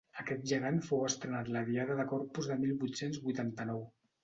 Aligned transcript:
Aquest 0.21 0.45
Gegant 0.51 0.79
fou 0.87 1.03
estrenat 1.09 1.51
la 1.57 1.63
diada 1.69 1.99
de 2.01 2.07
Corpus 2.15 2.51
de 2.55 2.59
mil 2.65 2.75
vuit-cents 2.83 3.23
vuitanta-nou. 3.29 3.89